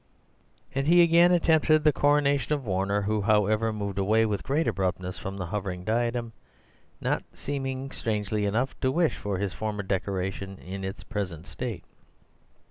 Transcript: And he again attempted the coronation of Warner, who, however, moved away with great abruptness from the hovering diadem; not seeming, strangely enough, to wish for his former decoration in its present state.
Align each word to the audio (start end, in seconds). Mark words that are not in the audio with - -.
And 0.73 0.87
he 0.87 1.03
again 1.03 1.31
attempted 1.31 1.83
the 1.83 1.93
coronation 1.93 2.53
of 2.53 2.65
Warner, 2.65 3.03
who, 3.03 3.21
however, 3.21 3.71
moved 3.71 3.99
away 3.99 4.25
with 4.25 4.41
great 4.41 4.67
abruptness 4.67 5.19
from 5.19 5.37
the 5.37 5.45
hovering 5.45 5.83
diadem; 5.83 6.33
not 6.99 7.23
seeming, 7.33 7.91
strangely 7.91 8.47
enough, 8.47 8.73
to 8.79 8.91
wish 8.91 9.17
for 9.17 9.37
his 9.37 9.53
former 9.53 9.83
decoration 9.83 10.57
in 10.57 10.83
its 10.83 11.03
present 11.03 11.45
state. 11.45 11.83